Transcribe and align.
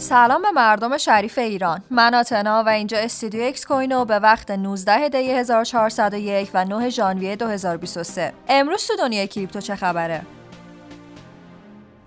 سلام 0.00 0.42
به 0.42 0.50
مردم 0.50 0.98
شریف 0.98 1.38
ایران. 1.38 1.82
من 1.90 2.14
آتنا 2.14 2.62
و 2.66 2.68
اینجا 2.68 2.98
استودیو 2.98 3.42
اکس 3.42 3.66
کوینو 3.66 4.04
به 4.04 4.18
وقت 4.18 4.50
19 4.50 5.08
دی 5.08 5.32
1401 5.32 6.50
و 6.54 6.64
9 6.64 6.90
ژانویه 6.90 7.36
2023 7.36 8.32
امروز 8.48 8.86
تو 8.86 8.96
دنیای 8.96 9.26
کریپتو 9.26 9.60
چه 9.60 9.76
خبره؟ 9.76 10.22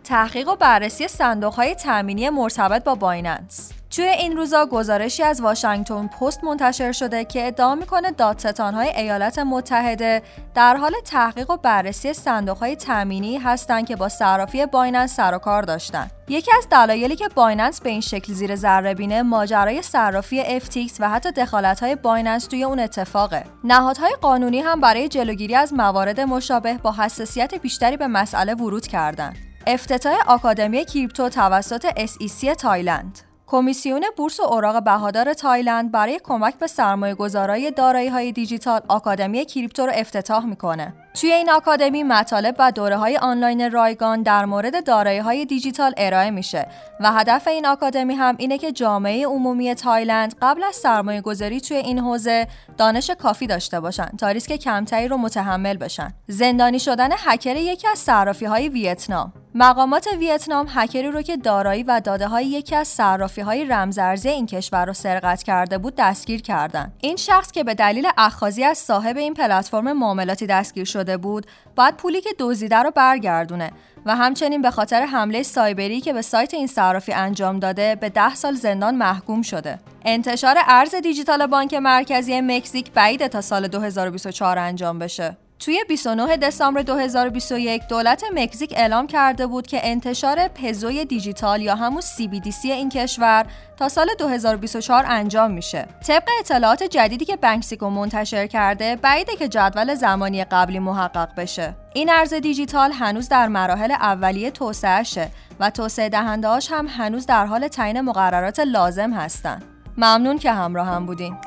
تحقیق 0.04 0.50
و 0.50 0.56
بررسی 0.56 1.08
صندوق 1.08 1.54
های 1.54 1.76
تأمینی 1.76 2.30
مرتبط 2.30 2.84
با 2.84 2.96
بایننس. 2.96 3.72
توی 3.96 4.06
این 4.06 4.38
روزا 4.38 4.66
گزارشی 4.66 5.24
از 5.24 5.42
واشنگتن 5.42 6.08
پست 6.08 6.44
منتشر 6.44 6.92
شده 6.92 7.26
که 7.26 7.48
ادعا 7.48 7.76
می‌کنه 7.76 8.12
دادستانهای 8.12 8.90
ایالات 8.90 9.40
متحده 9.40 10.22
در 10.56 10.78
حال 10.78 10.94
تحقیق 11.06 11.50
و 11.50 11.58
بررسی 11.58 12.14
صندوقهای 12.14 12.76
تأمینی 12.76 13.38
هستند 13.38 13.88
که 13.88 13.96
با 13.96 14.10
صرافی 14.10 14.66
بایننس 14.66 15.16
سر 15.16 15.36
و 15.36 15.38
کار 15.38 15.64
داشتن. 15.64 16.08
یکی 16.28 16.52
از 16.58 16.70
دلایلی 16.70 17.16
که 17.16 17.28
بایننس 17.36 17.82
به 17.82 17.90
این 17.90 18.02
شکل 18.02 18.34
زیر 18.34 18.56
ذره 18.56 18.94
بینه 18.94 19.22
ماجرای 19.22 19.82
صرافی 19.82 20.60
FTX 20.60 20.92
و 21.00 21.10
حتی 21.10 21.32
دخالت‌های 21.32 21.96
بایننس 21.96 22.46
توی 22.46 22.64
اون 22.64 22.80
اتفاقه. 22.80 23.44
نهادهای 23.64 24.16
قانونی 24.22 24.60
هم 24.60 24.82
برای 24.82 25.08
جلوگیری 25.08 25.56
از 25.56 25.74
موارد 25.74 26.20
مشابه 26.20 26.78
با 26.78 26.92
حساسیت 26.92 27.56
بیشتری 27.56 27.98
به 27.98 28.08
مسئله 28.08 28.54
ورود 28.54 28.88
کردند. 28.88 29.38
افتتاح 29.68 30.16
آکادمی 30.28 30.86
کریپتو 30.86 31.30
توسط 31.30 31.86
SEC 32.06 32.56
تایلند 32.56 33.33
کمیسیون 33.48 34.06
بورس 34.18 34.40
و 34.40 34.44
اوراق 34.44 34.84
بهادار 34.84 35.34
تایلند 35.34 35.92
برای 35.92 36.20
کمک 36.24 36.56
به 36.56 36.68
سرمایه 36.68 37.16
گذارای 37.16 37.72
دارایی 37.72 38.32
دیجیتال 38.32 38.82
آکادمی 38.88 39.46
کریپتو 39.46 39.86
رو 39.86 39.92
افتتاح 39.96 40.46
می‌کنه. 40.46 40.94
توی 41.22 41.32
این 41.32 41.50
آکادمی 41.50 42.04
مطالب 42.04 42.56
و 42.60 42.72
دوره 42.72 42.98
های 42.98 43.18
آنلاین 43.18 43.72
رایگان 43.72 44.22
در 44.22 44.46
مورد 44.46 44.86
دارایی 44.86 45.20
های 45.20 45.46
دیجیتال 45.46 45.94
ارائه 45.98 46.30
میشه 46.30 46.68
و 47.00 47.12
هدف 47.12 47.48
این 47.48 47.66
آکادمی 47.66 48.14
هم 48.14 48.36
اینه 48.38 48.58
که 48.58 48.72
جامعه 48.72 49.28
عمومی 49.28 49.76
تایلند 49.76 50.36
قبل 50.42 50.64
از 50.64 50.76
سرمایه 50.76 51.22
گذاری 51.22 51.62
توی 51.62 51.78
این 51.78 52.00
حوزه 52.00 52.48
دانش 52.78 53.10
کافی 53.10 53.48
داشته 53.48 53.80
باشن 53.80 54.10
تا 54.18 54.30
ریسک 54.30 54.56
کمتری 54.56 55.08
رو 55.08 55.18
متحمل 55.18 55.78
بشن. 55.78 56.14
زندانی 56.28 56.80
شدن 56.80 57.10
هکر 57.18 57.56
یکی 57.56 57.88
از 57.88 58.00
صرافی 58.00 58.46
های 58.46 58.70
ویتنام 58.70 59.34
مقامات 59.56 60.08
ویتنام 60.20 60.68
هکری 60.70 61.08
رو 61.12 61.22
که 61.22 61.38
دارایی 61.38 61.84
و 61.84 62.02
داده 62.04 62.28
های 62.28 62.46
یکی 62.46 62.76
از 62.76 62.88
صرافی 62.88 63.42
های 63.42 63.66
رمزارزی 63.66 64.30
این 64.30 64.46
کشور 64.46 64.86
رو 64.86 64.94
سرقت 64.94 65.44
کرده 65.44 65.78
بود 65.78 65.94
دستگیر 65.98 66.42
کردند. 66.42 66.94
این 67.02 67.16
شخص 67.16 67.52
که 67.52 67.64
به 67.64 67.74
دلیل 67.74 68.08
اخاذی 68.18 68.64
از 68.64 68.78
صاحب 68.78 69.18
این 69.18 69.34
پلتفرم 69.34 69.94
معاملاتی 69.94 70.48
دستگیر 70.48 70.86
شده 70.86 71.18
بود، 71.18 71.46
باید 71.76 71.98
پولی 71.98 72.22
که 72.22 72.30
دزدیده 72.40 72.76
رو 72.76 72.92
برگردونه 72.92 73.72
و 74.06 74.16
همچنین 74.16 74.62
به 74.62 74.72
خاطر 74.72 75.02
حمله 75.02 75.44
سایبری 75.44 76.02
که 76.02 76.14
به 76.14 76.22
سایت 76.22 76.54
این 76.54 76.68
صرافی 76.68 77.14
انجام 77.14 77.60
داده 77.60 77.96
به 77.96 78.10
ده 78.10 78.36
سال 78.36 78.54
زندان 78.54 78.96
محکوم 78.96 79.42
شده. 79.42 79.80
انتشار 80.06 80.56
ارز 80.68 80.96
دیجیتال 80.96 81.48
بانک 81.48 81.74
مرکزی 81.74 82.42
مکزیک 82.42 82.92
بعید 82.92 83.28
تا 83.28 83.42
سال 83.42 83.68
2024 83.68 84.60
انجام 84.60 85.00
بشه. 85.00 85.38
توی 85.66 85.84
29 85.88 86.38
دسامبر 86.38 86.82
2021 86.82 87.88
دولت 87.88 88.24
مکزیک 88.34 88.74
اعلام 88.78 89.08
کرده 89.08 89.48
بود 89.48 89.68
که 89.68 89.80
انتشار 89.84 90.48
پزوی 90.48 91.06
دیجیتال 91.06 91.62
یا 91.62 91.76
همون 91.76 92.02
CBDC 92.02 92.66
این 92.66 92.90
کشور 92.90 93.46
تا 93.78 93.90
سال 93.90 94.08
2024 94.20 95.06
انجام 95.08 95.52
میشه. 95.52 95.88
طبق 96.08 96.30
اطلاعات 96.40 96.84
جدیدی 96.84 97.26
که 97.26 97.36
بنکسیکو 97.36 97.90
منتشر 97.90 98.48
کرده، 98.48 98.96
بعیده 98.96 99.36
که 99.36 99.48
جدول 99.48 99.96
زمانی 99.96 100.44
قبلی 100.44 100.80
محقق 100.80 101.36
بشه. 101.38 101.76
این 101.94 102.10
ارز 102.10 102.34
دیجیتال 102.34 102.92
هنوز 102.92 103.30
در 103.30 103.48
مراحل 103.48 103.92
اولیه 103.92 104.52
توسعهشه 104.52 105.30
و 105.60 105.70
توسعه 105.70 106.10
دهندهاش 106.10 106.72
هم 106.72 106.88
هنوز 106.88 107.26
در 107.26 107.46
حال 107.46 107.68
تعیین 107.68 108.02
مقررات 108.02 108.60
لازم 108.60 109.14
هستند. 109.14 109.64
ممنون 109.98 110.38
که 110.38 110.52
همراه 110.52 110.88
هم 110.88 111.06
بودین. 111.06 111.38